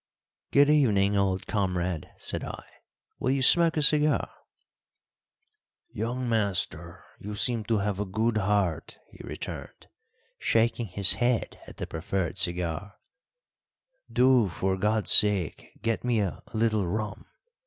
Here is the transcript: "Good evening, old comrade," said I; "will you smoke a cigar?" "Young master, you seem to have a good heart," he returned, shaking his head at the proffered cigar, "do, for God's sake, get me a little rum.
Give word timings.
"Good 0.49 0.67
evening, 0.67 1.15
old 1.15 1.45
comrade," 1.45 2.09
said 2.17 2.43
I; 2.43 2.63
"will 3.19 3.29
you 3.29 3.43
smoke 3.43 3.77
a 3.77 3.83
cigar?" 3.83 4.31
"Young 5.91 6.27
master, 6.27 7.03
you 7.19 7.35
seem 7.35 7.63
to 7.65 7.77
have 7.77 7.99
a 7.99 8.05
good 8.07 8.37
heart," 8.37 8.97
he 9.11 9.19
returned, 9.23 9.89
shaking 10.39 10.87
his 10.87 11.13
head 11.21 11.59
at 11.67 11.77
the 11.77 11.85
proffered 11.85 12.39
cigar, 12.39 12.95
"do, 14.11 14.47
for 14.49 14.75
God's 14.75 15.11
sake, 15.11 15.71
get 15.83 16.03
me 16.03 16.19
a 16.19 16.41
little 16.51 16.87
rum. 16.87 17.27